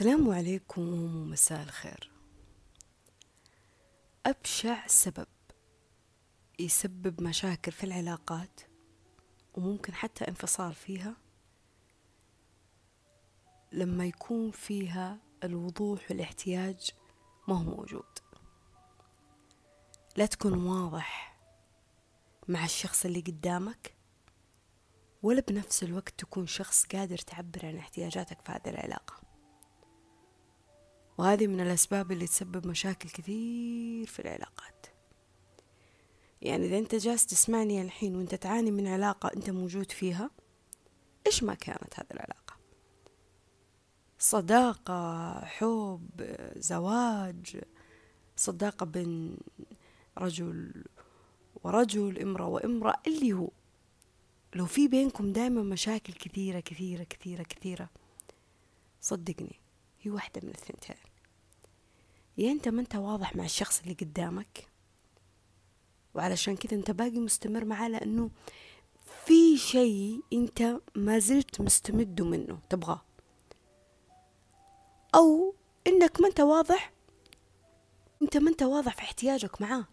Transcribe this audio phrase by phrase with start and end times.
[0.00, 2.10] السلام عليكم ومساء الخير.
[4.26, 5.26] أبشع سبب
[6.58, 8.60] يسبب مشاكل في العلاقات
[9.54, 11.16] وممكن حتى انفصال فيها
[13.72, 16.90] لما يكون فيها الوضوح والاحتياج
[17.48, 18.18] ما هو موجود.
[20.16, 21.38] لا تكون واضح
[22.48, 23.94] مع الشخص اللي قدامك
[25.22, 29.19] ولا بنفس الوقت تكون شخص قادر تعبر عن احتياجاتك في هذه العلاقة.
[31.20, 34.86] وهذه من الأسباب اللي تسبب مشاكل كثير في العلاقات.
[36.42, 40.30] يعني إذا أنت جالس تسمعني الحين وأنت تعاني من علاقة أنت موجود فيها
[41.26, 42.56] إيش ما كانت هذه العلاقة؟
[44.18, 47.60] صداقة حب زواج
[48.36, 49.36] صداقة بين
[50.18, 50.84] رجل
[51.64, 53.50] ورجل امرأة وامرأة اللي هو.
[54.54, 57.88] لو في بينكم دائما مشاكل كثيرة كثيرة كثيرة كثيرة
[59.00, 59.60] صدقني
[60.02, 61.09] هي واحدة من الثنتين
[62.40, 64.68] يا أنت ما أنت واضح مع الشخص اللي قدامك؟
[66.14, 68.30] وعلشان كذا أنت باقي مستمر معاه لأنه
[69.24, 73.02] في شيء أنت ما زلت مستمد منه تبغاه.
[75.14, 75.54] أو
[75.86, 76.92] إنك ما أنت واضح
[78.22, 79.84] أنت ما أنت واضح في احتياجك معاه.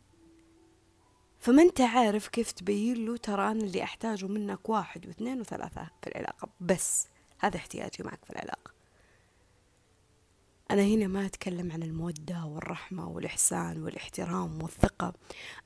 [1.40, 6.08] فما أنت عارف كيف تبين له ترى أنا اللي أحتاجه منك واحد واثنين وثلاثة في
[6.08, 7.08] العلاقة بس
[7.40, 8.77] هذا احتياجي معك في العلاقة.
[10.72, 15.14] أنا هنا ما أتكلم عن المودة والرحمة والإحسان والإحترام والثقة.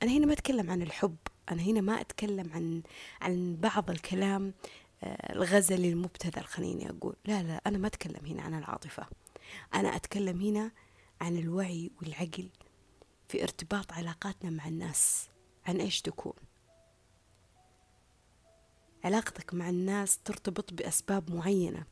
[0.04, 1.16] أنا هنا ما أتكلم عن الحب.
[1.52, 2.82] أنا هنا ما أتكلم عن
[3.22, 4.54] عن بعض الكلام
[5.04, 7.16] آه، الغزلي المبتذل خليني أقول.
[7.26, 9.08] لا لا أنا ما أتكلم هنا عن العاطفة.
[9.74, 10.72] أنا أتكلم هنا
[11.22, 12.50] عن الوعي والعقل
[13.28, 15.30] في ارتباط علاقاتنا مع الناس.
[15.66, 16.34] عن إيش تكون؟
[19.04, 21.86] علاقتك مع الناس ترتبط بأسباب معينة.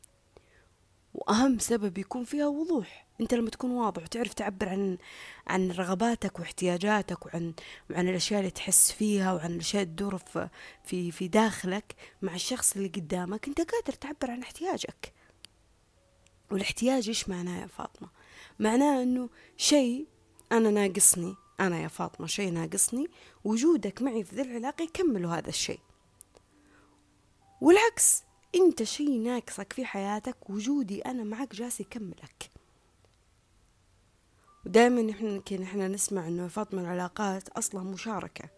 [1.14, 3.06] وأهم سبب يكون فيها وضوح.
[3.20, 4.98] أنت لما تكون واضح وتعرف تعبر عن
[5.46, 7.54] عن رغباتك واحتياجاتك وعن
[7.90, 10.20] وعن الأشياء اللي تحس فيها وعن الأشياء اللي تدور
[10.84, 15.12] في في داخلك مع الشخص اللي قدامك أنت قادر تعبر عن احتياجك.
[16.50, 18.08] والاحتياج إيش معناه يا فاطمة؟
[18.58, 20.06] معناه أنه شيء
[20.52, 23.06] أنا ناقصني أنا يا فاطمة شيء ناقصني
[23.44, 25.80] وجودك معي في ذي العلاقة يكمل هذا الشيء.
[27.60, 28.22] والعكس
[28.54, 32.50] انت شيء ناقصك في حياتك وجودي أنا معك جالس يكملك.
[34.66, 38.48] ودائما إحنا يمكن إحنا نسمع إنه فاطمة العلاقات أصلا مشاركة.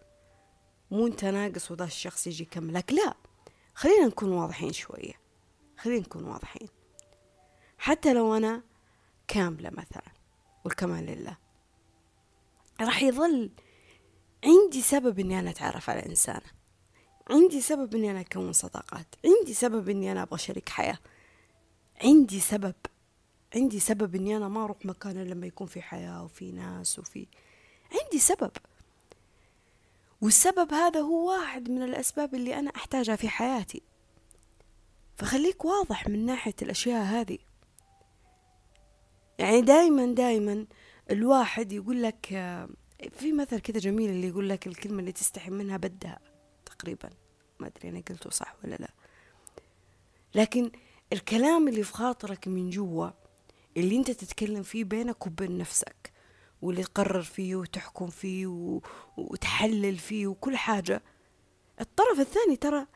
[0.90, 3.14] مو أنت ناقص وذا الشخص يجي يكملك لا.
[3.74, 5.14] خلينا نكون واضحين شوية.
[5.78, 6.68] خلينا نكون واضحين.
[7.78, 8.62] حتى لو أنا
[9.28, 10.12] كاملة مثلا
[10.64, 11.36] والكمال لله.
[12.80, 13.50] راح يظل
[14.44, 16.61] عندي سبب إني أنا أتعرف على إنسانة.
[17.30, 19.06] عندي سبب إني أنا أكون صداقات.
[19.24, 20.98] عندي سبب إني أنا أبغى شريك حياة.
[22.04, 22.74] عندي سبب.
[23.54, 27.26] عندي سبب إني أنا ما أروح مكان لما يكون في حياة وفي ناس وفي.
[27.92, 28.50] عندي سبب.
[30.20, 33.82] والسبب هذا هو واحد من الأسباب اللي أنا أحتاجها في حياتي.
[35.16, 37.38] فخليك واضح من ناحية الأشياء هذه.
[39.38, 40.66] يعني دايما دايما
[41.10, 42.26] الواحد يقول لك
[43.10, 46.31] في مثل كذا جميل اللي يقول لك الكلمة اللي تستحي منها بدها.
[46.82, 47.10] تقريبا.
[47.60, 48.90] ما أدري أنا قلته صح ولا لا.
[50.34, 50.70] لكن
[51.12, 53.08] الكلام اللي في خاطرك من جوا
[53.76, 56.12] اللي أنت تتكلم فيه بينك وبين نفسك
[56.62, 58.46] واللي تقرر فيه وتحكم فيه.
[59.16, 61.02] وتحلل فيه وكل حاجة
[61.80, 62.86] الطرف الثاني ترى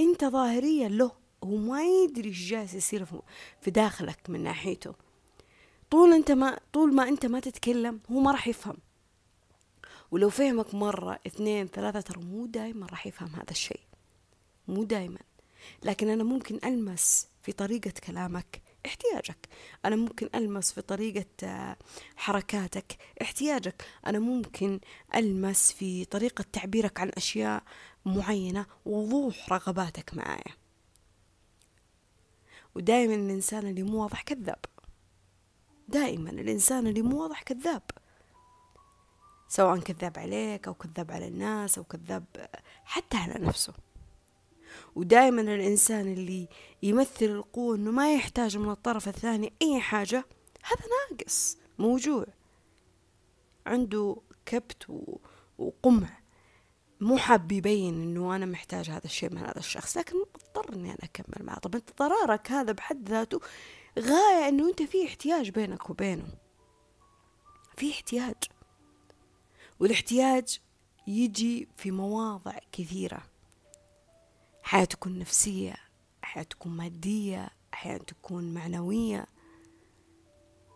[0.00, 1.12] أنت ظاهريا له
[1.44, 3.06] هو ما يدري إيش جالس يصير
[3.60, 4.94] في داخلك من ناحيته.
[5.90, 8.76] طول أنت ما طول ما أنت ما تتكلم هو ما راح يفهم.
[10.10, 13.80] ولو فهمك مرة اثنين ثلاثة ترى مو دايما راح يفهم هذا الشيء.
[14.68, 15.18] مو دايما.
[15.84, 19.48] لكن أنا ممكن ألمس في طريقة كلامك احتياجك.
[19.84, 21.76] أنا ممكن ألمس في طريقة آه،
[22.16, 23.84] حركاتك احتياجك.
[24.06, 24.80] أنا ممكن
[25.14, 27.62] ألمس في طريقة تعبيرك عن أشياء
[28.04, 30.54] معينة وضوح رغباتك معايا.
[32.74, 34.64] ودائما الإنسان اللي مو واضح كذاب.
[35.88, 37.82] دائما الإنسان اللي مو واضح كذاب.
[39.48, 42.24] سواء كذاب عليك أو كذاب على الناس أو كذاب
[42.84, 43.72] حتى على نفسه.
[44.94, 46.48] ودائما الإنسان اللي
[46.82, 50.24] يمثل القوة أنه ما يحتاج من الطرف الثاني أي حاجة
[50.62, 52.26] هذا ناقص موجوع.
[53.66, 54.16] عنده
[54.46, 55.02] كبت
[55.58, 56.18] وقمع.
[57.00, 60.98] مو حاب يبين إنه أنا محتاج هذا الشيء من هذا الشخص لكن مضطر اني أنا
[61.02, 61.58] أكمل معه.
[61.58, 63.40] طب أنت ضرارك هذا بحد ذاته
[63.98, 66.26] غاية إنه أنت في احتياج بينك وبينه.
[67.76, 68.34] في احتياج.
[69.80, 70.60] والاحتياج
[71.06, 73.22] يجي في مواضع كثيرة.
[74.64, 75.74] أحيانا تكون نفسية
[76.24, 79.26] أحيانا تكون مادية أحيانا تكون معنوية.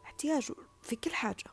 [0.05, 0.53] احتياج
[0.83, 1.45] في كل حاجة.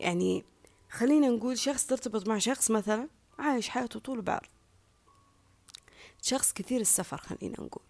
[0.00, 0.44] يعني
[0.90, 3.08] خلينا نقول شخص ترتبط مع شخص مثلا
[3.38, 4.48] عايش حياته طول بعرض
[6.22, 7.84] شخص كثير السفر خلينا نقول.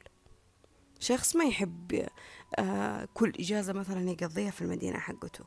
[1.01, 2.09] شخص ما يحب
[2.59, 5.45] آه كل إجازة مثلا يقضيها في المدينة حقته.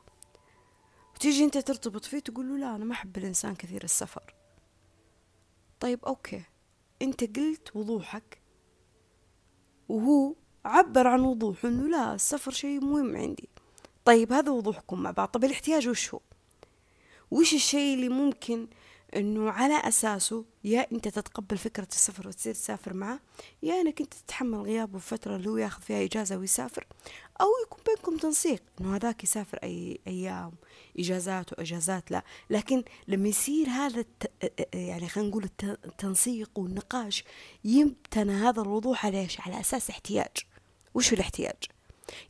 [1.20, 4.34] وتيجي أنت ترتبط فيه تقول له لا أنا ما أحب الإنسان كثير السفر.
[5.80, 6.42] طيب أوكي.
[7.02, 8.40] أنت قلت وضوحك
[9.88, 10.34] وهو
[10.64, 13.48] عبر عن وضوح إنه لا السفر شيء مهم عندي.
[14.04, 15.28] طيب هذا وضوحكم مع بعض.
[15.28, 16.20] طب الاحتياج وش هو؟
[17.30, 18.68] وش الشيء اللي ممكن
[19.16, 23.20] إنه على أساسه يا أنت تتقبل فكرة السفر وتصير تسافر معه
[23.62, 26.86] يا أنك أنت تتحمل غيابه الفترة اللي هو ياخذ فيها إجازة ويسافر
[27.40, 28.62] أو يكون بينكم تنسيق.
[28.80, 30.52] إنه هذاك يسافر أي أيام
[30.98, 32.22] إجازات وإجازات لا.
[32.50, 34.30] لكن لما يصير هذا الت...
[34.74, 37.24] يعني خلينا نقول التنسيق والنقاش
[37.64, 40.36] يمتنى هذا الوضوح على إيش؟ على أساس احتياج.
[40.94, 41.62] وش الاحتياج؟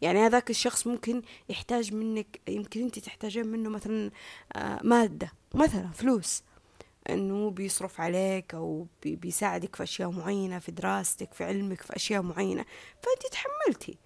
[0.03, 4.11] يعني هذاك الشخص ممكن يحتاج منك يمكن أنت تحتاجين منه مثلا
[4.53, 6.43] آه، مادة مثلا فلوس.
[7.08, 12.64] إنه بيصرف عليك أو بيساعدك في أشياء معينة في دراستك في علمك في أشياء معينة.
[13.02, 13.99] فانت تحملتي.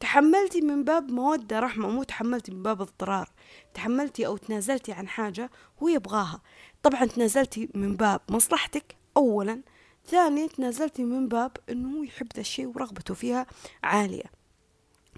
[0.00, 3.30] تحملتي من باب مودة رحمة مو تحملتي من باب اضطرار.
[3.74, 5.50] تحملتي أو تنازلتي عن حاجة
[5.82, 6.42] هو يبغاها.
[6.82, 9.60] طبعا تنازلتي من باب مصلحتك أولا.
[10.06, 13.46] ثانيا تنازلتي من باب أنه هو يحب ذا الشيء ورغبته فيها
[13.84, 14.30] عالية.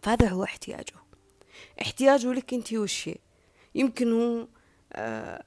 [0.03, 0.94] فهذا هو احتياجه.
[1.82, 3.11] احتياجه لك انت وش
[3.75, 4.47] يمكن هو
[4.93, 5.44] آه،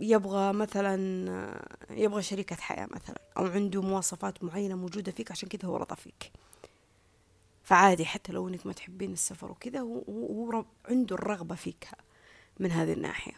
[0.00, 0.96] يبغى مثلا
[1.90, 6.32] يبغى شريكة حياة مثلا أو عنده مواصفات معينة موجودة فيك عشان كذا هو رضى فيك.
[7.62, 11.88] فعادي حتى لو إنك ما تحبين السفر وكذا هو, هو عنده الرغبة فيك
[12.60, 13.34] من هذه الناحية.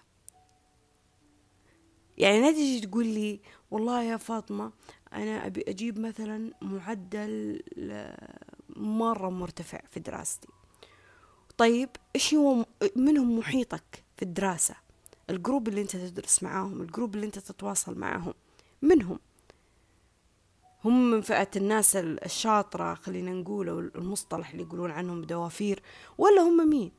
[2.18, 4.72] يعني لا تجي تقول لي والله يا فاطمة
[5.12, 7.62] أنا أبي أجيب مثلا معدل
[8.76, 10.48] مرة مرتفع في دراستي.
[11.56, 12.66] طيب إيش هو
[12.96, 14.81] منهم محيطك في الدراسة؟
[15.32, 18.34] ال group اللي أنت تدرس معاهم ال group اللي أنت تتواصل معاهم.
[18.82, 19.18] منهم؟
[20.84, 25.82] هم من فئة الناس الشاطرة خلينا نقول المصطلح اللي يقولون عنهم دوافير
[26.18, 26.92] ولا هم مين؟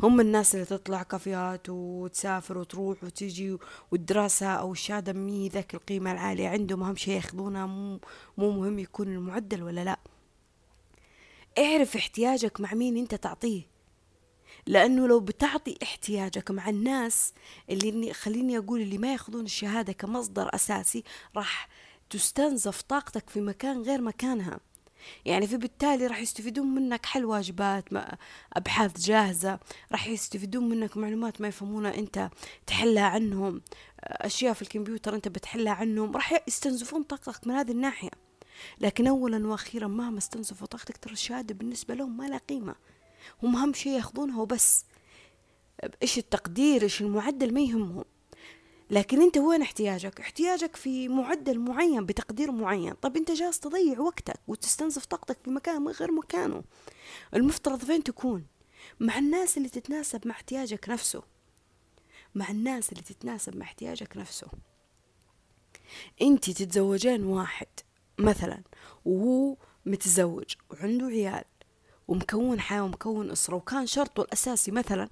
[0.00, 3.56] هم الناس اللي تطلع كافيات وتسافر وتروح وتجي
[3.90, 8.00] والدراسة أو الشهادة مي ذاك القيمة العالية عندهم أهم شيء ياخذونها مو
[8.38, 9.98] مهم يكون المعدل ولا لا.
[11.58, 13.75] اعرف احتياجك مع مين انت تعطيه.
[14.66, 17.32] لأنه لو بتعطي احتياجك مع الناس
[17.70, 21.04] اللي خليني أقول اللي ما يأخذون الشهادة كمصدر أساسي
[21.36, 21.68] راح
[22.10, 24.60] تستنزف طاقتك في مكان غير مكانها.
[25.24, 27.84] يعني في بالتالي راح يستفيدون منك حل واجبات
[28.52, 29.58] أبحاث جاهزة
[29.92, 32.30] راح يستفيدون منك معلومات ما يفهمونها أنت
[32.66, 33.60] تحلها عنهم
[34.02, 38.10] أشياء في الكمبيوتر أنت بتحلها عنهم راح يستنزفون طاقتك من هذه الناحية.
[38.80, 42.74] لكن أولا وأخيرا مهما استنزفوا طاقتك ترى الشهادة بالنسبة لهم ما لها قيمة.
[43.42, 44.84] هم أهم شيء ياخذونها وبس.
[46.02, 48.04] إيش التقدير؟ إيش المعدل؟ ما يهمهم.
[48.90, 52.94] لكن أنت وين احتياجك؟ احتياجك في معدل معين بتقدير معين.
[52.94, 56.64] طب أنت جالس تضيع وقتك وتستنزف طاقتك في مكان غير مكانه.
[57.34, 58.46] المفترض فين تكون؟
[59.00, 61.22] مع الناس اللي تتناسب مع احتياجك نفسه.
[62.34, 64.48] مع الناس اللي تتناسب مع احتياجك نفسه.
[66.22, 67.66] أنت تتزوجين واحد
[68.18, 68.62] مثلا
[69.04, 69.56] وهو
[69.86, 71.44] متزوج وعنده عيال.
[72.08, 73.56] ومكون حياة ومكون أسرة.
[73.56, 75.08] وكان شرطه الأساسي مثلا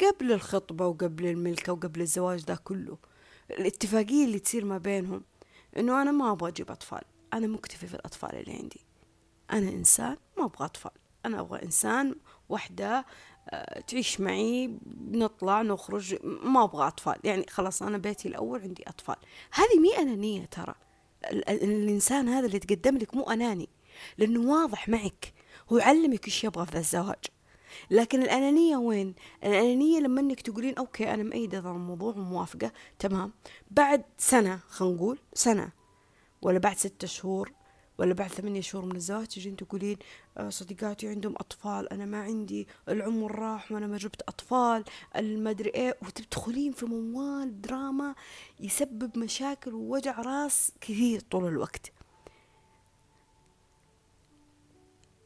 [0.00, 2.98] قبل الخطبة وقبل الملكة وقبل الزواج ده كله.
[3.50, 5.22] الاتفاقية اللي تصير ما بينهم
[5.78, 7.02] إنه أنا ما أبغى أجيب أطفال.
[7.32, 8.80] أنا مكتفي في الأطفال اللي عندي.
[9.52, 10.92] أنا إنسان ما أبغى أطفال.
[11.26, 12.14] أنا أبغى إنسان
[12.48, 13.04] وحدة
[13.50, 14.78] آه، تعيش معي
[15.10, 17.16] نطلع نخرج ما أبغى أطفال.
[17.24, 19.16] يعني خلاص أنا بيتي الأول عندي أطفال.
[19.52, 20.74] هذه مي أنانية ترى.
[21.32, 23.68] الإنسان هذا اللي تقدم لك مو أناني
[24.18, 25.32] لأنه واضح معك.
[25.72, 27.24] هو يعلمك إيش يبغى في الزواج.
[27.90, 33.32] لكن الأنانية وين؟ الأنانية لما إنك تقولين أوكي أنا مأيدة هذا الموضوع وموافقة تمام.
[33.70, 35.72] بعد سنة خلينا نقول سنة
[36.42, 37.52] ولا بعد ستة شهور
[37.98, 39.96] ولا بعد ثمانية شهور من الزواج تجين تقولين
[40.38, 44.84] آه، صديقاتي عندهم أطفال أنا ما عندي العمر راح وأنا ما جبت أطفال
[45.16, 45.96] المدري إيه.
[46.02, 48.14] وتدخلين في موال دراما
[48.60, 51.92] يسبب مشاكل ووجع راس كثير طول الوقت.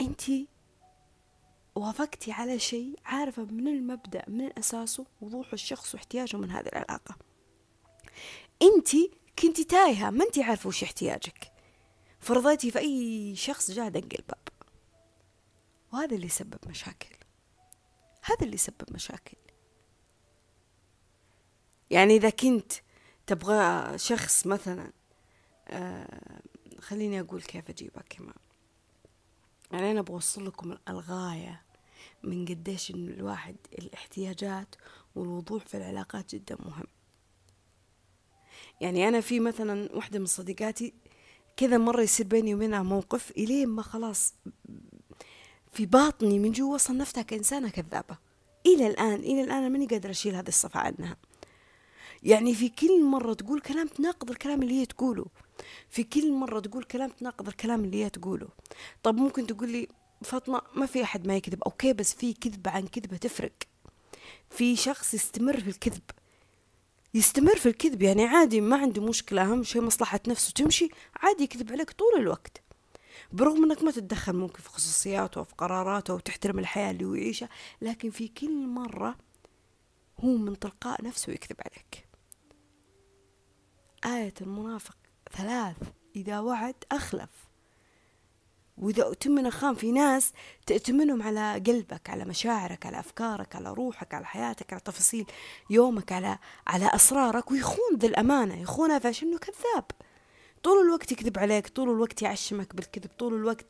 [0.00, 0.48] أنتي
[1.74, 7.16] وافقتي على شيء عارفة من المبدأ من أساسه وضوح الشخص واحتياجه من هذه العلاقة.
[8.62, 8.88] أنت
[9.38, 11.52] كنتي تايهة ما أنت عارفة وش احتياجك.
[12.20, 14.48] فرضيتي في أي شخص جاء دق الباب
[15.92, 17.16] وهذا اللي سبب مشاكل.
[18.22, 19.36] هذا اللي سبب مشاكل.
[21.90, 22.72] يعني إذا كنت
[23.26, 24.92] تبغى شخص مثلا
[25.68, 26.40] آه
[26.80, 28.34] خليني أقول كيف أجيبها كمان
[29.72, 31.62] يعني أنا بوصل لكم الغاية
[32.22, 34.74] من قديش إنه الواحد الاحتياجات
[35.14, 36.86] والوضوح في العلاقات جدا مهم.
[38.80, 40.94] يعني أنا في مثلا واحدة من صديقاتي
[41.56, 44.34] كذا مرة يصير بيني وبينها موقف إلين ما خلاص
[45.72, 48.18] في باطني من جوا صنفتها كإنسانة كذابة.
[48.66, 51.16] إلى الآن إلى الآن أنا ماني قادرة أشيل هذه الصفة عنها.
[52.22, 55.26] يعني في كل مرة تقول كلام تناقض الكلام اللي هي تقوله.
[55.90, 58.48] في كل مرة تقول كلام تناقض الكلام اللي هي تقوله.
[59.02, 59.88] طب ممكن تقول لي
[60.22, 61.62] فاطمة ما في أحد ما يكذب.
[61.62, 63.52] أوكي بس في كذبة عن كذبة تفرق.
[64.50, 66.02] في شخص يستمر في الكذب.
[67.14, 69.42] يستمر في الكذب يعني عادي ما عنده مشكلة.
[69.42, 72.62] أهم شيء مصلحة نفسه تمشي عادي يكذب عليك طول الوقت.
[73.32, 77.48] برغم إنك ما تتدخل ممكن في خصوصياته وفي قراراته وتحترم الحياة اللي هو يعيشها
[77.82, 79.16] لكن في كل مرة
[80.20, 82.08] هو من تلقاء نفسه يكذب عليك.
[84.04, 84.96] آية المنافق
[85.36, 85.76] ثلاث.
[86.16, 87.48] إذا وعد أخلف.
[88.78, 90.32] وإذا أؤتمن خان في ناس
[90.66, 95.26] تأتمنهم على قلبك على مشاعرك على أفكارك على روحك على حياتك على تفاصيل
[95.70, 99.84] يومك على على أسرارك ويخون ذي الأمانة يخونها فعشان كذاب.
[100.62, 103.66] طول الوقت يكذب عليك طول الوقت يعشمك بالكذب طول الوقت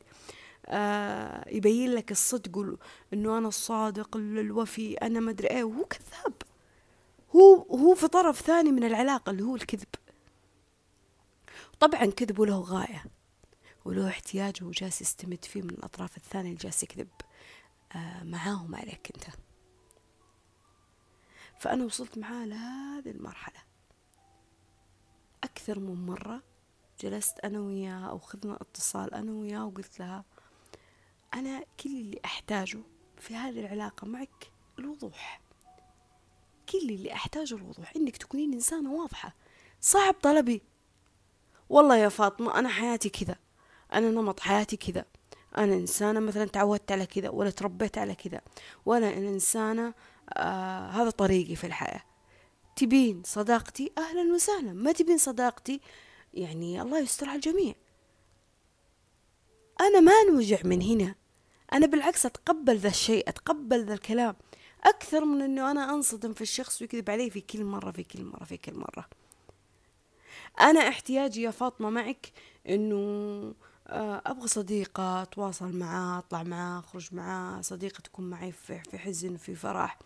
[0.65, 2.77] آه يبين لك الصدق
[3.13, 6.33] إنه أنا الصادق الوفي أنا مدري إيه وهو كذاب.
[7.35, 9.87] هو هو في طرف ثاني من العلاقة اللي هو الكذب.
[11.79, 13.03] طبعا كذبه له غاية
[13.85, 17.07] وله احتياج وهو جالس يستمد فيه من الأطراف الثانية اللي جالس يكذب
[17.95, 19.35] آه معاهم عليك أنت.
[21.59, 23.59] فأنا وصلت معاه لهذه المرحلة.
[25.43, 26.43] أكثر من مرة
[26.99, 30.25] جلست أنا وياها أو خذنا اتصال أنا وياها وقلت لها
[31.33, 32.79] أنا كل اللي أحتاجه
[33.17, 35.41] في هذه العلاقة معك الوضوح.
[36.69, 39.35] كل اللي أحتاجه الوضوح إنك تكونين إنسانة واضحة.
[39.81, 40.61] صعب طلبي.
[41.69, 43.35] والله يا فاطمة أنا حياتي كذا.
[43.93, 45.05] أنا نمط حياتي كذا.
[45.57, 48.41] أنا إنسانة مثلا تعودت على كذا ولا تربيت على كذا.
[48.85, 49.93] ولا أنا إنسانة
[50.33, 52.01] آه هذا طريقي في الحياة.
[52.75, 54.73] تبين صداقتي؟ أهلا وسهلا.
[54.73, 55.81] ما تبين صداقتي؟
[56.33, 57.75] يعني الله يستر على الجميع.
[59.81, 61.15] أنا ما أنوجع من هنا.
[61.73, 64.35] أنا بالعكس أتقبل ذا الشيء أتقبل ذا الكلام.
[64.83, 68.43] أكثر من أنه أنا أنصدم في الشخص ويكذب علي في كل مرة في كل مرة
[68.43, 69.09] في كل مرة.
[70.61, 72.31] أنا احتياجي يا فاطمة معك
[72.69, 73.53] أنه
[73.87, 79.55] آه، أبغى صديقة أتواصل معاه أطلع معاه أخرج معاه صديقة تكون معي في حزن في
[79.55, 79.99] فرح.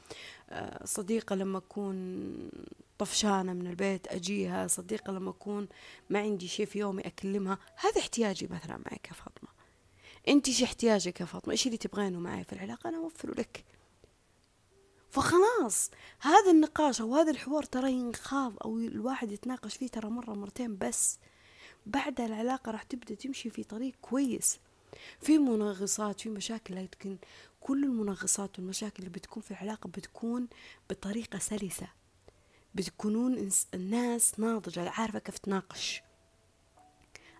[0.49, 2.49] آه، صديقة لما أكون
[2.97, 5.67] طفشانة من البيت أجيها صديقة لما أكون
[6.09, 7.57] ما عندي شيء في يومي أكلمها.
[7.75, 9.49] هذا احتياجي مثلا معك يا فاطمة.
[10.27, 13.63] أنت إيش احتياجك يا فاطمة؟ إيش اللي تبغينه معي في العلاقة؟ أنا أوفره لك.
[15.13, 20.77] فخلاص هذا النقاش أو هذا الحوار ترى ينخاض أو الواحد يتناقش فيه ترى مرة مرتين
[20.77, 21.19] بس.
[21.85, 24.59] بعدها العلاقة راح تبدأ تمشي في طريق كويس.
[25.21, 27.17] في منغصات في مشاكل لكن
[27.61, 30.47] كل المنغصات والمشاكل اللي بتكون في العلاقة بتكون
[30.89, 31.87] بطريقة سلسة.
[32.75, 36.01] بتكونون الناس ناضجة عارفة كيف تناقش.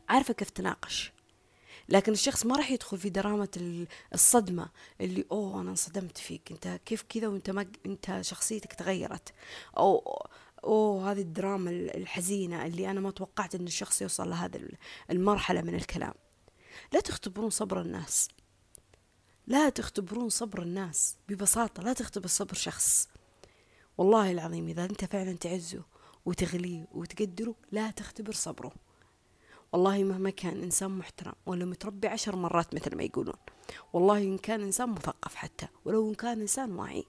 [0.10, 1.14] عارفة كيف تناقش.
[1.90, 4.70] لكن الشخص ما راح يدخل في درامة الصدمة
[5.02, 9.34] اللي أوه أنا انصدمت فيك أنت كيف كذا وأنت ما أنت شخصيتك تغيرت.
[9.78, 10.22] أو
[10.64, 14.70] أوه هذه الدراما الحزينة اللي أنا ما توقعت إن الشخص يوصل لهذه
[15.12, 16.14] المرحلة من الكلام.
[16.94, 18.28] لا تختبرون صبر الناس.
[19.48, 23.08] لا تختبرون صبر الناس ببساطة لا تختبر صبر شخص.
[23.98, 25.84] والله العظيم إذا أنت فعلا تعزه
[26.26, 28.74] وتغليه وتقدره لا تختبر صبره.
[29.74, 33.36] والله مهما كان إنسان محترم ولو متربي عشر مرات مثل ما يقولون
[33.94, 37.06] والله إن كان إنسان مثقف حتى ولو إن كان إنسان واعي.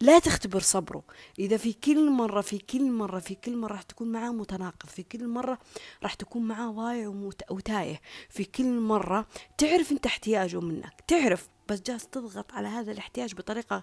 [0.00, 1.02] لا تختبر صبره.
[1.38, 5.02] إذا في كل مرة في كل مرة في كل مرة راح تكون معاه متناقض في
[5.02, 5.58] كل مرة
[6.02, 8.00] راح تكون معاه ضايع وتايه.
[8.28, 9.26] في كل مرة
[9.58, 13.82] تعرف أنت احتياجه منك تعرف بس جالس تضغط على هذا الاحتياج بطريقة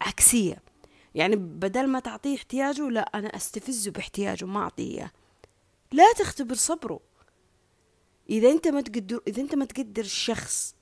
[0.00, 0.62] عكسية.
[1.14, 5.12] يعني بدل ما تعطيه احتياجه لا أنا أستفزه باحتياجه ما أعطيه
[5.92, 7.11] لا تختبر صبره.
[8.30, 10.74] إذا أنت ما تقدر إذا أنت ما تقدر الشخص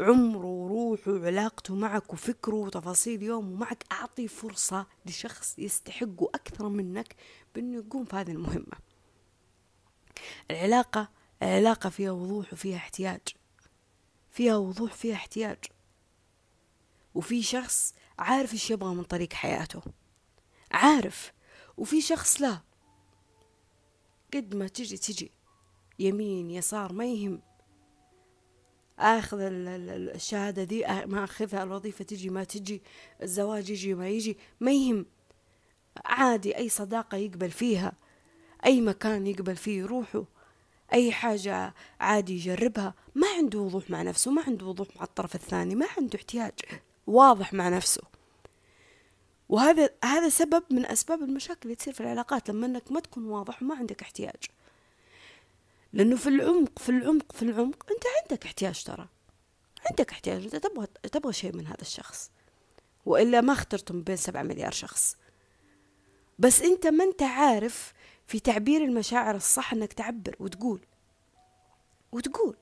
[0.00, 7.16] عمره وروحه وعلاقته معك وفكره وتفاصيل يومه معك أعطي فرصة لشخص يستحقه أكثر منك
[7.54, 8.76] بأنه يقوم في هذه المهمة.
[10.50, 11.08] العلاقة
[11.42, 13.20] العلاقة فيها وضوح وفيها احتياج.
[14.30, 15.58] فيها وضوح فيها احتياج.
[17.14, 19.82] وفي شخص عارف إيش يبغى من طريق حياته.
[20.70, 21.32] عارف.
[21.76, 22.60] وفي شخص لا.
[24.34, 25.30] قد ما تجي تجي.
[25.98, 27.40] يمين يسار ما يهم.
[28.98, 32.82] آخذ الشهادة دي ما أخذها الوظيفة تجي ما تجي
[33.22, 35.06] الزواج يجي ما يجي ما يهم.
[36.04, 37.92] عادي أي صداقة يقبل فيها
[38.66, 40.24] أي مكان يقبل فيه يروحوا
[40.92, 42.94] أي حاجة عادي يجربها.
[43.14, 46.52] ما عنده وضوح مع نفسه ما عنده وضوح مع الطرف الثاني ما عنده احتياج
[47.06, 48.02] واضح مع نفسه.
[49.48, 52.50] وهذا هذا سبب من أسباب المشاكل اللي تصير في العلاقات.
[52.50, 54.44] لما أنك ما تكون واضح وما عندك احتياج.
[55.94, 59.08] لأنه في العمق في العمق في العمق أنت عندك احتياج ترى.
[59.90, 60.44] عندك احتياج.
[60.44, 62.30] أنت تبغى تبغى شيء من هذا الشخص.
[63.06, 65.16] وإلا ما اخترتم بين سبعة مليار شخص.
[66.38, 67.92] بس أنت ما أنت عارف
[68.26, 70.80] في تعبير المشاعر الصح أنك تعبر وتقول.
[72.12, 72.56] وتقول.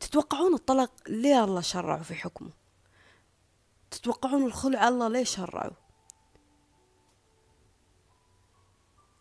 [0.00, 2.50] تتوقعون الطلاق ليه الله شرعه في حكمه؟
[3.90, 5.72] تتوقعون الخلع الله ليه شرعه؟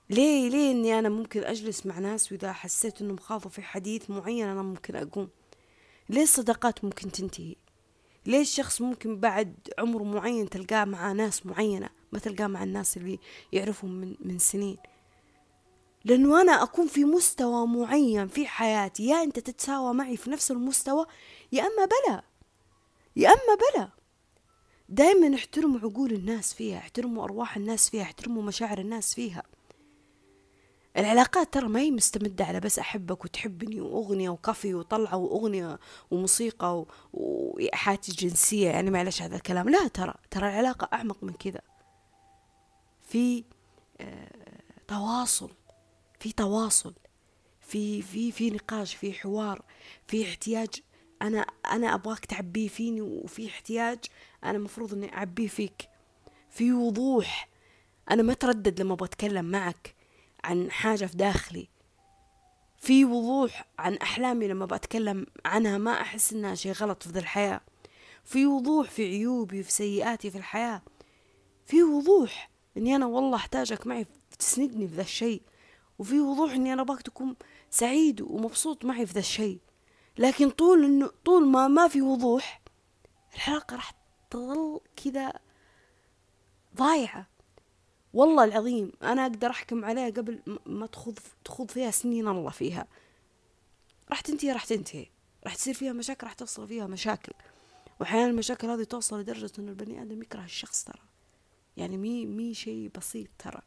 [0.10, 4.48] ليه؟ ليه إني أنا ممكن أجلس مع ناس وإذا حسيت انهم خاضوا في حديث معين
[4.48, 5.30] أنا ممكن أقوم؟
[6.10, 7.56] ليه الصداقات ممكن تنتهي؟
[8.26, 13.20] ليه الشخص ممكن بعد عمر معين تلقاه مع ناس معينة ما تلقاه مع الناس اللي
[13.54, 14.78] يعرفهم من, من سنين؟
[16.06, 21.06] لأنه أنا أكون في مستوى معين في حياتي يا أنت تتساوى معي في نفس المستوى
[21.52, 22.24] يا أما بلا.
[23.16, 23.90] يا أما بلا.
[24.90, 29.44] دايما احترموا عقول الناس فيها احترموا أرواح الناس فيها احترموا مشاعر الناس فيها.
[31.00, 35.80] العلاقات ترى ما هي مستمدة على بس أحبك وتحبني وأغنية وكافي وطلعة وأغنية
[36.12, 38.70] وموسيقى وإيحاءات جنسية.
[38.70, 39.70] يعني معلش هذا الكلام.
[39.70, 41.62] لا ترى ترى العلاقة أعمق من كذا.
[43.02, 43.44] في
[44.02, 44.30] آه
[44.88, 45.52] تواصل
[46.20, 46.94] في تواصل
[47.62, 49.62] في في في نقاش في حوار
[50.08, 50.70] في احتياج.
[51.22, 54.00] أنا أنا أبغاك تعبيه فيني وفي احتياج
[54.44, 55.90] أنا مفروض إني اعبيه فيك.
[56.50, 57.50] في وضوح.
[58.12, 59.99] أنا ما تردد لما بتكلم معك.
[60.44, 61.70] عن حاجة في داخلي.
[62.78, 67.62] في وضوح عن أحلامي لما بتكلم عنها ما أحس إنها شيء غلط في ذا الحياة.
[68.24, 70.82] في وضوح في عيوبي في سيئاتي في الحياة.
[71.66, 74.06] في وضوح إني أنا والله أحتاجك معي
[74.40, 75.42] تسندني في ذا الشيء.
[76.00, 77.36] وفي وضوح إني أنا ابغاك تكون
[77.70, 79.60] سعيد ومبسوط معي في ذا الشيء.
[80.18, 82.62] لكن طول إنه طول ما ما في وضوح
[83.36, 83.94] العلاقه راح
[84.30, 85.34] تظل كذا
[86.76, 87.28] ضايعة.
[88.14, 92.88] والله العظيم أنا أقدر أحكم عليها قبل ما تخوض تخوض فيها سنين الله فيها.
[94.10, 95.06] راح تنتهي راح تنتهي.
[95.44, 97.34] راح تصير فيها مشاكل راح توصل فيها مشاكل.
[98.00, 101.02] واحيانا المشاكل هذه توصل لدرجة إنه البني آدم يكره الشخص ترى.
[101.78, 103.62] يعني مي مي شيء بسيط ترى.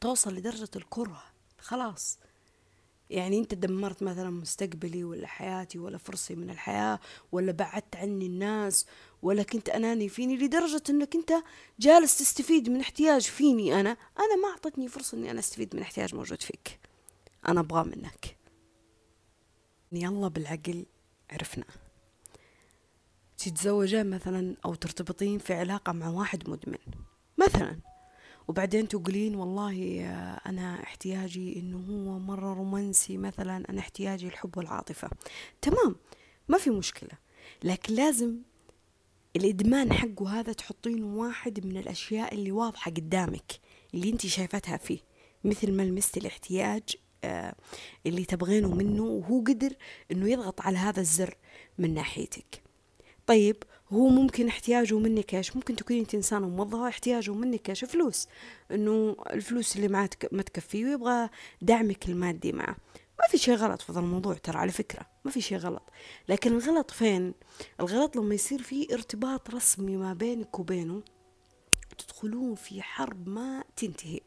[0.00, 1.22] توصل لدرجة الكره.
[1.58, 2.18] خلاص.
[3.10, 7.00] يعني أنت دمرت مثلا مستقبلي ولا حياتي ولا فرصي من الحياة
[7.32, 8.86] ولا بعدت عني الناس
[9.24, 11.32] ولا كنت أناني فيني لدرجة إنك أنت
[11.80, 13.96] جالس تستفيد من احتياج فيني أنا.
[14.18, 16.78] أنا ما أعطتني فرصة إني أنا أستفيد من احتياج موجود فيك.
[17.48, 18.36] أنا ابغاه منك.
[19.92, 20.86] يلا بالعقل
[21.30, 21.64] عرفنا.
[23.38, 26.78] تتزوجين مثلا أو ترتبطين في علاقة مع واحد مدمن
[27.38, 27.78] مثلا.
[28.48, 30.06] وبعدين تقولين والله
[30.46, 35.10] أنا احتياجي إنه هو مرة رومانسي مثلا أنا احتياجي الحب والعاطفة.
[35.62, 35.96] تمام
[36.48, 37.18] ما في مشكلة.
[37.62, 38.38] لكن لازم
[39.36, 43.52] الإدمان حقه هذا تحطين واحد من الأشياء اللي واضحة قدامك
[43.94, 44.98] اللي انت شايفتها فيه
[45.44, 46.82] مثل ما لمست الاحتياج
[47.24, 47.54] آه
[48.06, 49.72] اللي تبغينه منه وهو قدر
[50.12, 51.36] إنه يضغط على هذا الزر
[51.78, 52.62] من ناحيتك.
[53.26, 53.56] طيب
[53.90, 58.28] هو ممكن احتياجه منك إيش؟ ممكن تكوني انت انسانه موظفه احتياجه منك إيش؟ فلوس.
[58.70, 61.28] إنه الفلوس اللي معاه ما تكفيه ويبغى
[61.62, 62.76] دعمك المادي معه.
[63.20, 65.82] ما في شيء غلط في هذا الموضوع ترى على فكرة ما في شيء غلط.
[66.28, 67.34] لكن الغلط فين؟
[67.80, 71.02] الغلط لما يصير في ارتباط رسمي ما بينك وبينه
[71.98, 74.20] تدخلون في حرب ما تنتهي.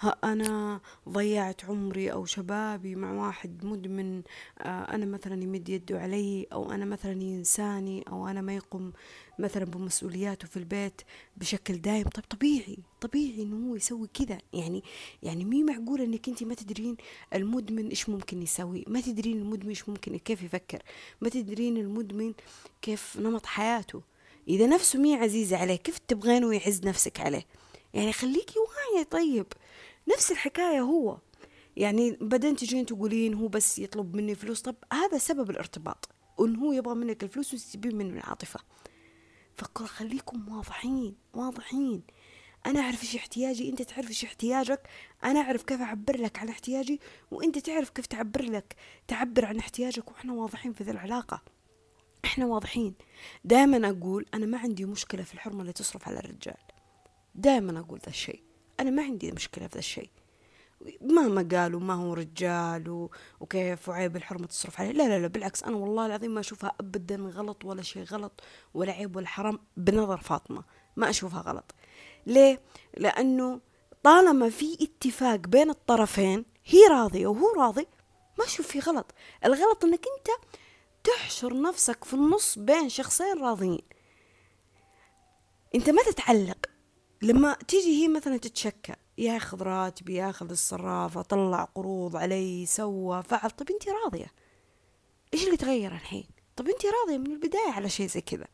[0.00, 4.22] ها أنا ضيعت عمري أو شبابي مع واحد مدمن
[4.60, 8.92] آه، أنا مثلا يمد يده علي أو أنا مثلا إنساني أو أنا ما يقوم
[9.38, 11.02] مثلا بمسؤولياته في البيت
[11.36, 12.08] بشكل دايم.
[12.08, 14.38] طيب طبيعي طبيعي إنه هو يسوي كذا.
[14.52, 14.82] يعني
[15.22, 16.96] يعني مي معقول إنك أنت ما تدرين
[17.34, 20.82] المدمن إيش ممكن يسوي؟ ما تدرين المدمن إيش ممكن كيف يفكر؟
[21.20, 22.34] ما تدرين المدمن
[22.82, 24.02] كيف نمط حياته؟
[24.48, 27.46] إذا نفسه مي عزيزة عليه كيف تبغينه يعز نفسك عليه؟
[27.94, 29.04] يعني خليكي واعية.
[29.04, 29.46] طيب
[30.08, 31.18] نفس الحكاية هو.
[31.76, 34.60] يعني بعدين تجين تقولين هو بس يطلب مني فلوس.
[34.62, 38.60] طب هذا سبب الارتباط وان هو يبغى منك الفلوس وتسيبين منه العاطفة.
[39.54, 42.02] فقل خليكم واضحين واضحين.
[42.66, 44.88] أنا أعرف إيش احتياجي أنت تعرف إيش احتياجك.
[45.24, 48.76] أنا أعرف كيف أعبر لك عن احتياجي وأنت تعرف كيف تعبر لك
[49.08, 50.10] تعبر عن احتياجك.
[50.10, 51.42] وإحنا واضحين في ذي العلاقة.
[52.24, 52.94] إحنا واضحين.
[53.44, 56.73] دائما أقول أنا ما عندي مشكلة في الحرمة اللي تصرف على الرجال.
[57.34, 58.42] دائما أقول ذا الشيء.
[58.80, 60.10] أنا ما عندي مشكلة في ذا الشيء.
[61.00, 63.10] مهما قالوا ما هو رجال و...
[63.40, 64.92] وكيف وعيب الحرمة تصرف عليه.
[64.92, 68.40] لا لا لا بالعكس أنا والله العظيم ما أشوفها أبدا غلط ولا شيء غلط
[68.74, 69.58] ولا عيب ولا حرام.
[69.76, 70.64] بنظر فاطمة
[70.96, 71.74] ما أشوفها غلط.
[72.26, 72.60] ليه؟
[72.96, 73.60] لأنه
[74.02, 77.86] طالما في اتفاق بين الطرفين هي راضية وهو راضي
[78.38, 79.14] ما أشوف في غلط.
[79.44, 80.28] الغلط أنك أنت
[81.04, 83.82] تحشر نفسك في النص بين شخصين راضيين.
[85.74, 86.73] أنت ما تتعلق
[87.24, 93.50] لما تيجي هي مثلا تتشكى ياخذ راتب ياخذ الصرافة طلع قروض علي سوى فعل.
[93.50, 94.32] طب انت راضية؟
[95.34, 98.46] إيش اللي تغير الحين؟ طب انت راضية من البداية على شيء زي كذا.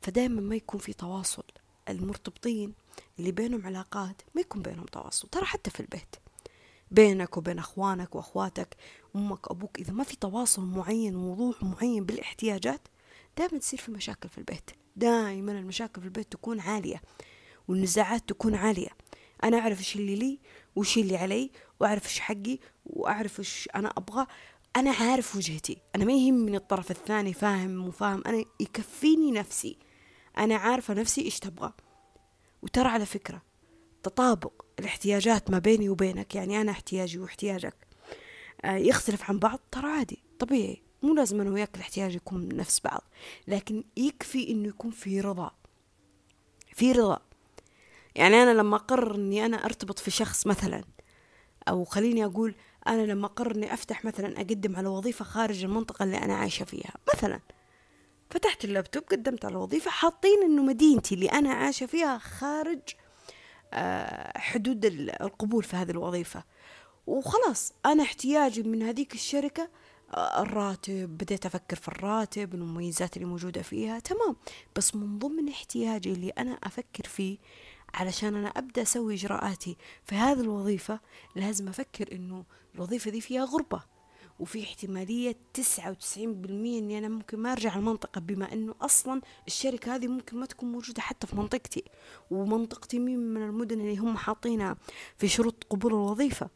[0.00, 1.44] فدائما ما يكون في تواصل.
[1.88, 2.74] المرتبطين
[3.18, 5.28] اللي بينهم علاقات ما يكون بينهم تواصل.
[5.28, 6.16] ترى حتى في البيت.
[6.90, 8.76] بينك وبين أخوانك وأخواتك
[9.16, 12.88] أمك أبوك إذا ما في تواصل معين ووضوح معين بالإحتياجات
[13.38, 14.70] دائما تصير في مشاكل في البيت.
[14.96, 17.02] دائما المشاكل في البيت تكون عالية
[17.68, 18.88] والنزاعات تكون عالية.
[19.44, 20.38] أنا أعرف إيش اللي لي
[20.76, 24.26] وش اللي علي وأعرف إيش حقي وأعرف إيش أنا أبغى.
[24.76, 25.78] أنا عارف وجهتي.
[25.94, 29.78] أنا ما يهمني الطرف الثاني فاهم وفاهم أنا يكفيني نفسي.
[30.38, 31.72] أنا عارفة نفسي إيش تبغى.
[32.62, 33.42] وترى على فكرة
[34.02, 37.74] تطابق الاحتياجات ما بيني وبينك يعني أنا احتياجي وإحتياجك
[38.64, 40.82] آه، يختلف عن بعض ترى عادي طبيعي.
[41.04, 43.02] مو لازم أنا وياك الاحتياج يكون نفس بعض
[43.48, 45.50] لكن يكفي إنه يكون في رضا.
[46.72, 47.18] في رضا.
[48.14, 50.84] يعني أنا لما أقرر إني أنا أرتبط في شخص مثلا
[51.68, 52.54] أو خليني أقول
[52.86, 56.94] أنا لما أقرر إني أفتح مثلا أقدم على وظيفة خارج المنطقة اللي أنا عايشة فيها
[57.14, 57.40] مثلا
[58.30, 62.80] فتحت اللابتوب قدمت على وظيفة حاطين إنه مدينتي اللي أنا عايشة فيها خارج
[63.72, 64.84] آه، حدود
[65.20, 66.44] القبول في هذه الوظيفة.
[67.06, 69.68] وخلاص أنا احتياجي من هذيك الشركة
[70.16, 73.98] الراتب بديت أفكر في الراتب المميزات اللي موجودة فيها.
[73.98, 74.36] تمام.
[74.76, 77.38] بس من ضمن احتياجي اللي أنا أفكر فيه
[77.94, 81.00] علشان أنا أبدأ أسوي إجراءاتي في هذه الوظيفة
[81.36, 83.82] لازم أفكر إنه الوظيفة دي فيها غربة
[84.40, 89.94] وفي احتمالية تسعة وتسعين بالمية إني أنا ممكن ما أرجع المنطقة بما إنه أصلا الشركة
[89.94, 91.84] هذه ممكن ما تكون موجودة حتى في منطقتي
[92.30, 94.76] ومنطقتي مين من المدن اللي هم حاطينها
[95.18, 96.50] في شروط قبول الوظيفة.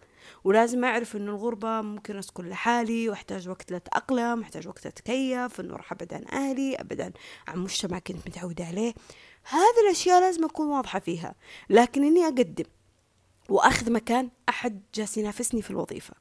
[0.45, 5.93] ولازم أعرف إنه الغربة ممكن أسكن لحالي وأحتاج وقت لأتأقلم أحتاج وقت أتكيف إنه راح
[5.93, 7.13] أبعد عن أهلي أبعد
[7.49, 8.95] عن مجتمع كنت متعودة عليه.
[9.45, 11.35] هذه الأشياء لازم أكون واضحة فيها.
[11.71, 12.65] لكن إني أقدم
[13.49, 16.15] وأخذ مكان أحد جالس ينافسني في الوظيفة.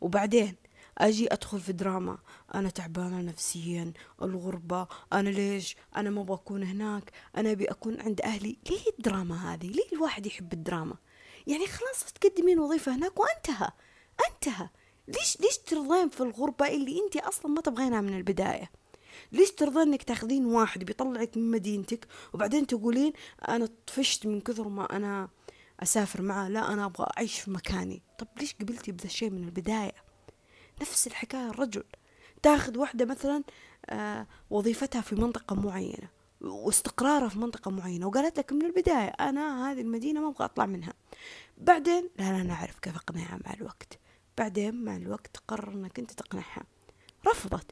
[0.00, 0.54] وبعدين
[0.98, 2.18] أجي أدخل في دراما.
[2.54, 7.10] أنا تعبانة نفسيا الغربة أنا ليش؟ أنا ما أبغى اكون هناك.
[7.36, 8.58] أنا أبي أكون عند أهلي.
[8.70, 10.96] ليه الدراما هذه؟ ليه الواحد يحب الدراما؟
[11.46, 13.68] يعني خلاص تقدمين وظيفة هناك وانتهى.
[14.30, 14.68] انتهى.
[15.08, 18.70] ليش ليش ترضين في الغربة اللي انت أصلا ما تبغينها من البداية؟
[19.32, 23.12] ليش ترضين إنك تاخذين واحد بيطلعك من مدينتك وبعدين تقولين
[23.48, 25.28] أنا طفشت من كثر ما أنا
[25.82, 28.02] أسافر معاه لا أنا أبغى أعيش في مكاني.
[28.18, 29.94] طب ليش قبلتي بذا الشيء من البداية؟
[30.80, 31.84] نفس الحكاية الرجل
[32.42, 33.42] تاخذ واحدة مثلا
[33.86, 36.08] آه وظيفتها في منطقة معينة.
[36.44, 40.92] واستقرارها في منطقة معينة وقالت لك من البداية أنا هذه المدينة ما أبغى أطلع منها.
[41.58, 43.98] بعدين لا لا نعرف كيف أقنعها مع الوقت.
[44.38, 46.62] بعدين مع الوقت قرر أنك أنت تقنعها.
[47.26, 47.70] رفضت.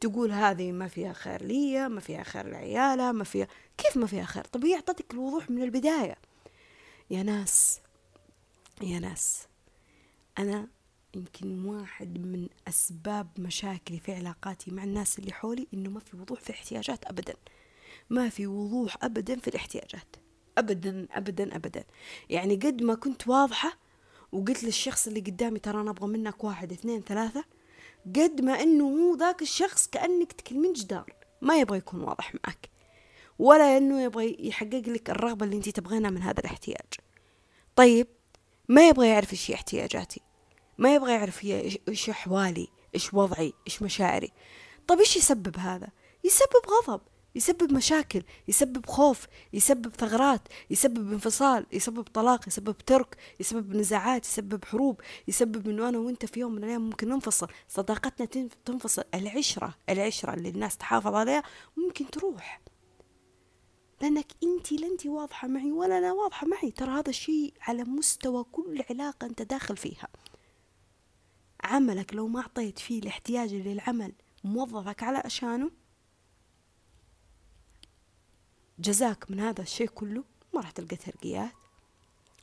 [0.00, 4.24] تقول هذه ما فيها خير لي ما فيها خير لعيالها ما فيها كيف ما فيها
[4.24, 6.16] خير؟ طب هي أعطتك الوضوح من البداية.
[7.10, 7.80] يا ناس
[8.82, 9.46] يا ناس
[10.38, 10.68] أنا
[11.14, 16.40] يمكن واحد من أسباب مشاكلي في علاقاتي مع الناس اللي حولي إنه ما في وضوح
[16.40, 17.34] في احتياجات أبدا.
[18.10, 20.16] ما في وضوح أبدا في الاحتياجات.
[20.58, 21.84] أبدا أبدا أبدا.
[22.30, 23.78] يعني قد ما كنت واضحة
[24.32, 27.44] وقلت للشخص اللي قدامي ترى أنا أبغى منك واحد اثنين ثلاثة
[28.06, 31.14] قد ما إنه هو ذاك الشخص كأنك تكلمين جدار.
[31.42, 32.68] ما يبغى يكون واضح معك.
[33.38, 36.92] ولا إنه يبغى يحقق لك الرغبة اللي أنت تبغينها من هذا الاحتياج.
[37.76, 38.06] طيب
[38.68, 40.20] ما يبغى يعرف إيش احتياجاتي.
[40.78, 41.44] ما يبغى يعرف
[41.88, 44.32] إيش أحوالي إيش وضعي إيش مشاعري.
[44.88, 45.88] طب إيش يسبب هذا؟
[46.24, 47.00] يسبب غضب.
[47.34, 54.64] يسبب مشاكل يسبب خوف يسبب ثغرات يسبب انفصال يسبب طلاق يسبب ترك يسبب نزاعات يسبب
[54.64, 57.48] حروب يسبب إنه أنا وأنت في يوم من الأيام ممكن ننفصل.
[57.68, 59.04] صداقتنا تنفصل.
[59.14, 61.42] العشرة العشرة اللي الناس تحافظ عليها
[61.76, 62.60] ممكن تروح.
[64.00, 66.70] لأنك أنت لا أنت واضحة معي ولا أنا واضحة معي.
[66.70, 70.08] ترى هذا الشيء على مستوى كل علاقة أنت داخل فيها.
[71.64, 74.12] عملك لو ما أعطيت فيه الاحتياج للعمل
[74.44, 75.70] موظفك على أشانه
[78.78, 81.52] جزاك من هذا الشيء كله ما راح تلقى ترقيات.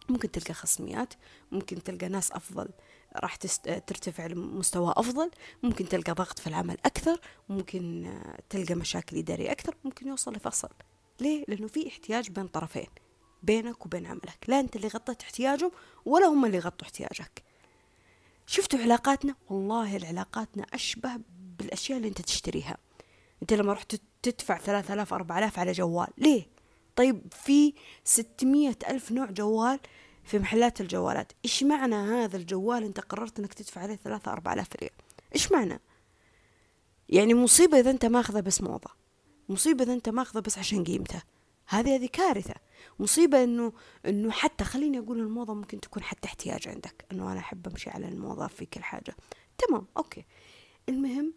[0.10, 1.13] ممكن تلقى خصميات
[1.52, 2.70] ممكن تلقى ناس أفضل
[3.15, 5.32] راح ترتفع لمستوى أفضل
[5.63, 8.13] ممكن تلقى ضغط في العمل أكثر ممكن
[8.50, 10.70] تلقى مشاكل إدارية أكثر ممكن يوصل لفصل.
[11.20, 12.88] ليه؟ لأنه في احتياج بين طرفين
[13.44, 14.46] بينك وبين عملك.
[14.48, 15.72] لا أنت اللي غطيت احتياجهم
[16.06, 17.44] ولا هم اللي غطوا احتياجك.
[18.46, 21.20] شفتوا علاقاتنا؟ والله العلاقاتنا أشبه
[21.60, 22.78] بالأشياء اللي أنت تشتريها.
[23.41, 26.47] أنت لما رحت تدفع ثلاثة آلاف أربعة آلاف على جوال ليه؟
[26.95, 27.73] طيب في
[28.04, 29.80] ستمية ألف نوع جوال
[30.23, 34.75] في محلات الجوالات إيش معنى هذا الجوال أنت قررت أنك تدفع عليه ثلاثة أربعة آلاف
[34.75, 34.91] ريال؟
[35.36, 35.80] إيش معنى؟
[37.10, 38.89] يعني مصيبة إذا أنت ماخذه بس موضة
[39.49, 41.21] مصيبة إذا أنت ماخذه بس عشان قيمته
[41.67, 42.54] هذه هذه كارثة.
[42.99, 43.73] مصيبة إنه
[44.06, 48.08] إنه حتى خليني أقول الموضة ممكن تكون حتى احتياج عندك إنه أنا أحب أمشي على
[48.08, 49.15] الموضة في كل حاجة.
[49.58, 50.25] تمام أوكي.
[50.89, 51.34] المهم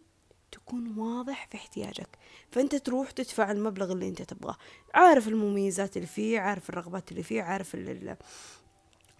[0.51, 2.09] تكون واضح في احتياجك.
[2.51, 4.57] فأنت تروح تدفع المبلغ اللي أنت تبغاه.
[4.93, 7.77] عارف المميزات اللي فيه عارف الرغبات اللي فيه عارف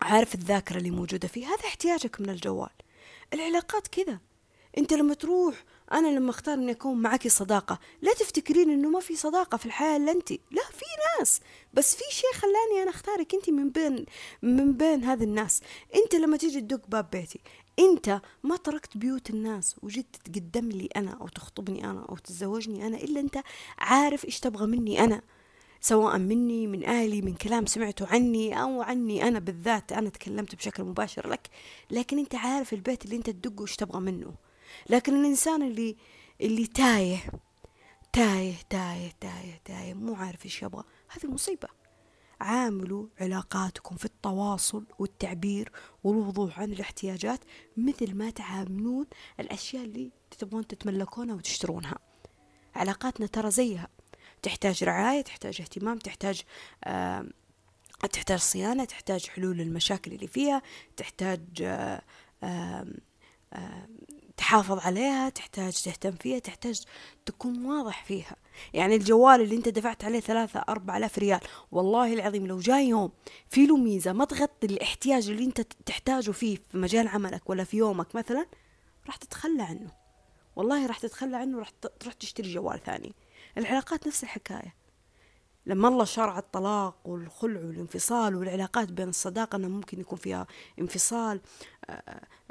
[0.02, 1.48] عارف الذاكرة اللي موجودة فيه.
[1.48, 2.70] هذا احتياجك من الجوال.
[3.34, 4.20] العلاقات كذا.
[4.78, 9.16] أنت لما تروح أنا لما أختار إني أكون معك صداقة لا تفتكرين إنه ما في
[9.16, 10.32] صداقة في الحياة إلا أنت.
[10.32, 10.86] لا في
[11.20, 11.42] ناس.
[11.74, 14.06] بس في شيء خلاني أنا أختارك أنت من بين
[14.42, 15.62] من بين هذه الناس.
[15.96, 17.40] أنت لما تيجي تدق باب بيتي
[17.80, 22.98] أنت ما تركت بيوت الناس وجيت تقدم لي أنا أو تخطبني أنا أو تتزوجني أنا
[22.98, 23.38] إلا أنت
[23.78, 25.22] عارف إيش تبغى مني أنا.
[25.82, 30.84] سواء مني من أهلي من كلام سمعته عني أو عني أنا بالذات أنا تكلمت بشكل
[30.84, 31.50] مباشر لك.
[31.92, 34.34] لكن أنت عارف البيت اللي أنت تدقه إيش تبغى منه.
[34.90, 35.96] لكن الإنسان اللي
[36.42, 37.18] اللي تايه
[38.14, 41.85] تايه تايه تايه تايه مو عارف إيش يبغى هذه مصيبة.
[42.40, 45.72] عاملوا علاقاتكم في التواصل والتعبير
[46.04, 47.40] والوضوح عن الاحتياجات
[47.78, 49.06] مثل ما تعاملون
[49.40, 51.98] الأشياء اللي تبغون تتملكونها وتشترونها.
[52.76, 53.88] علاقاتنا ترى زيها.
[54.42, 56.42] تحتاج رعاية تحتاج اهتمام تحتاج
[56.84, 57.26] آه
[58.14, 60.62] تحتاج صيانة تحتاج حلول المشاكل اللي فيها
[60.98, 62.02] تحتاج آه
[62.44, 62.88] آه
[64.38, 66.84] تحافظ عليها تحتاج تهتم فيها تحتاج
[67.26, 68.36] تكون واضح فيها.
[68.74, 71.40] يعني الجوال اللي انت دفعت عليه ثلاثة أربعة آلاف ريال
[71.72, 73.12] والله العظيم لو جاي يوم
[73.50, 77.78] في له ميزة ما تغطي الاحتياج اللي انت تحتاجه فيه في مجال عملك ولا في
[77.78, 78.46] يومك مثلا
[79.08, 79.92] راح تتخلى عنه.
[80.56, 81.70] والله راح تتخلى عنه راح
[82.00, 83.14] تروح تشتري جوال ثاني.
[83.58, 84.76] العلاقات نفس الحكاية.
[85.66, 90.48] لما الله شرع الطلاق والخلع والانفصال والعلاقات بين الصداقة أنه ممكن يكون فيها
[90.80, 91.42] انفصال.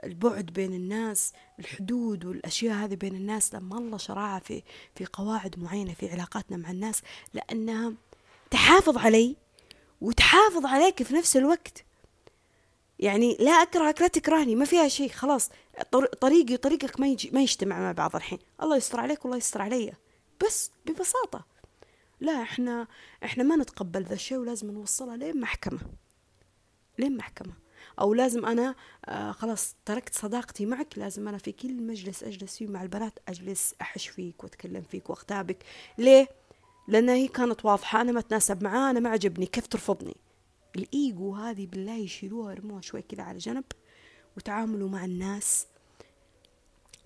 [0.05, 4.62] البعد بين الناس الحدود والأشياء هذه بين الناس لما الله شرعها في
[4.94, 7.03] في قواعد معينة في علاقاتنا مع الناس
[7.35, 7.92] لأنها
[8.51, 9.37] تحافظ علي
[10.01, 11.85] وتحافظ عليك في نفس الوقت.
[12.99, 15.51] يعني لا أكرهك لا تكرهني ما فيها شيء خلاص.
[16.20, 18.38] طريقي وطريقك ما, يجي ما يجتمع مع بعض الحين.
[18.62, 19.92] الله يستر عليك والله يستر علي.
[20.44, 21.44] بس ببساطة.
[22.20, 22.87] لا إحنا
[23.25, 25.81] إحنا ما نتقبل ذا الشيء ولازم نوصلها لين محكمة.
[26.99, 27.63] لين محكمة.
[28.00, 32.66] أو لازم أنا آه خلاص تركت صداقتي معك لازم أنا في كل مجلس أجلس فيه
[32.66, 35.64] مع البنات أجلس أحش فيك وأتكلم فيك وأختابك.
[35.98, 36.28] ليه؟
[36.88, 40.16] لانها هي كانت واضحة أنا ما أتناسب معاه أنا ما عجبني كيف ترفضني؟
[40.76, 43.64] الإيجو هذه بالله يشيلوها ويرموها شوي كذا على جنب
[44.37, 45.66] وتعاملوا مع الناس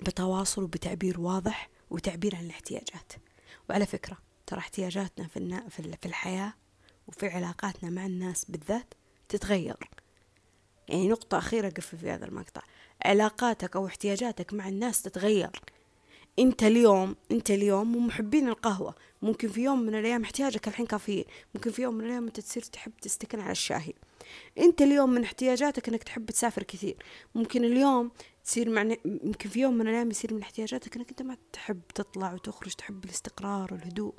[0.01, 3.13] بتواصل وبتعبير واضح وتعبير عن الاحتياجات.
[3.71, 5.63] وعلى فكرة ترى احتياجاتنا في.
[5.71, 6.53] في الحياة
[7.09, 8.95] وفي علاقاتنا مع الناس بالذات
[9.29, 9.77] تتغير.
[10.89, 12.63] يعني نقطة أخيرة قفل في هذا المقطع.
[13.05, 15.51] علاقاتك أو احتياجاتك مع الناس تتغير.
[16.39, 18.95] أنت اليوم أنت اليوم مو محبين القهوة.
[19.23, 21.25] ممكن في يوم من الأيام احتياجك الحين كافيين.
[21.55, 23.93] ممكن في يوم من الأيام أنت تصير تحب تستكن على الشاهي.
[24.59, 26.97] أنت اليوم من احتياجاتك أنك تحب تسافر كثير.
[27.35, 28.11] ممكن اليوم
[28.45, 32.35] تصير مع ممكن في يوم من الأيام يصير من احتياجاتك أنك أنت ما تحب تطلع
[32.35, 34.15] وتخرج تحب الاستقرار والهدوء.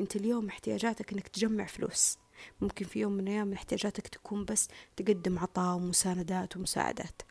[0.00, 2.18] أنت اليوم احتياجاتك أنك تجمع فلوس.
[2.60, 7.22] ممكن في يوم من الأيام احتياجاتك تكون بس تقدم عطاء ومساندات ومساعدات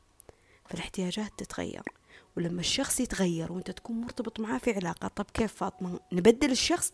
[0.66, 1.84] فالاحتياجات تتغير.
[2.38, 6.94] ولما الشخص يتغير وأنت تكون مرتبط معاه في علاقة طب كيف فاطمة؟ نبدل الشخص؟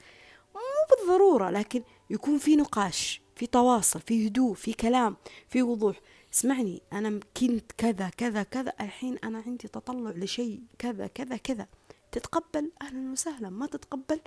[0.56, 0.62] مو
[0.98, 5.18] بالضرورة لكن يكون في نقاش في تواصل في هدوء في كلام
[5.50, 6.02] في وضوح.
[6.34, 11.68] اسمعني أنا كنت كذا كذا كذا الحين أنا عندي تطلع لشيء كذا كذا كذا.
[12.12, 13.50] تتقبل؟ أهلا وسهلا.
[13.50, 14.20] ما تتقبل؟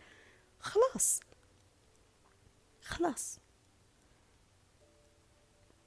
[0.60, 1.20] خلاص.
[2.82, 3.38] خلاص.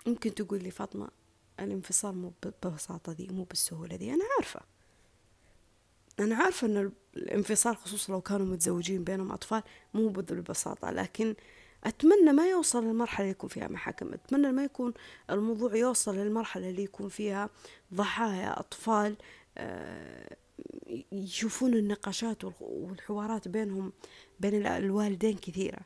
[0.08, 1.08] ممكن تقول لي فاطمة
[1.60, 4.60] الانفصال مو بالبساطة دي مو بالسهولة دي أنا عارفة.
[6.20, 11.36] أنا عارفة أن الانفصال خصوصا لو كانوا متزوجين بينهم أطفال مو بالبساطة لكن
[11.84, 14.14] أتمنى ما يوصل للمرحلة اللي يكون فيها محاكم.
[14.14, 14.94] أتمنى ما يكون
[15.30, 17.50] الموضوع يوصل للمرحلة اللي يكون فيها
[17.94, 19.16] ضحايا أطفال
[19.58, 20.36] آه،
[21.12, 23.92] يشوفون النقاشات والحوارات بينهم
[24.40, 25.80] بين الوالدين كثيرة.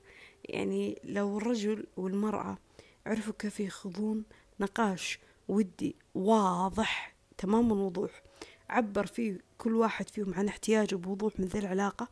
[0.46, 2.58] يعني لو الرجل والمرأة
[3.06, 4.24] عرفوا كيف يخوضون
[4.60, 8.24] نقاش ودي واضح تمام الوضوح.
[8.70, 12.10] عبر فيه كل واحد فيهم عن احتياجه بوضوح من ذي العلاقة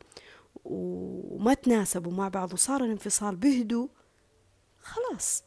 [0.64, 3.88] وما تناسبوا مع بعض وصار الانفصال بهدوء
[4.82, 5.44] خلاص.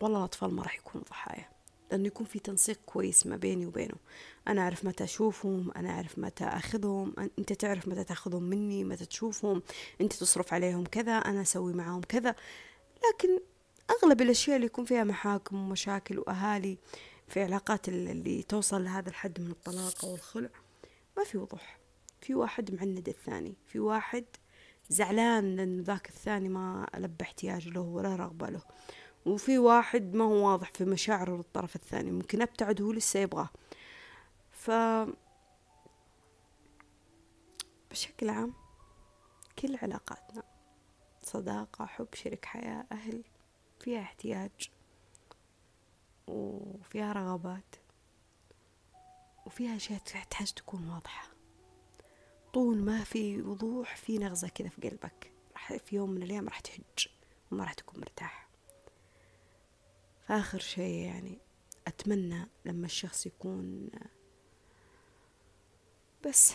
[0.00, 1.48] والله الأطفال ما راح يكونوا ضحايا
[1.90, 3.96] لأنه يكون في تنسيق كويس ما بيني وبينه.
[4.48, 9.62] أنا أعرف متى أشوفهم أنا أعرف متى أخذهم أنت تعرف متى تأخذهم مني متى تشوفهم
[10.00, 12.34] أنت تصرف عليهم كذا أنا أسوي معاهم كذا.
[13.08, 13.40] لكن
[13.90, 16.78] أغلب الأشياء اللي يكون فيها محاكم ومشاكل وأهالي
[17.28, 20.50] في علاقات اللي توصل لهذا الحد من الطلاق أو الخلع
[21.16, 21.78] ما في وضوح.
[22.20, 23.54] في واحد معند الثاني.
[23.66, 24.24] في واحد
[24.88, 28.62] زعلان لأن ذاك الثاني ما لبى احتياج له ولا رغبة له.
[29.26, 32.10] وفي واحد ما هو واضح في مشاعره للطرف الثاني.
[32.10, 33.48] ممكن أبتعد هو لسه يبغاه.
[34.52, 34.70] ف
[37.90, 38.54] بشكل عام
[39.58, 40.42] كل علاقاتنا
[41.22, 43.22] صداقة حب شريك حياة أهل
[43.80, 44.70] فيها احتياج
[46.26, 47.76] وفيها رغبات
[49.46, 51.28] وفيها أشياء تحتاج تكون واضحة.
[52.52, 55.32] طول ما في وضوح في نغزة كذا في قلبك.
[55.52, 57.08] راح في يوم من الأيام راح تهج
[57.52, 58.48] وما راح تكون مرتاح.
[60.26, 61.38] فآخر شيء يعني
[61.86, 63.90] أتمنى لما الشخص يكون
[66.26, 66.54] بس.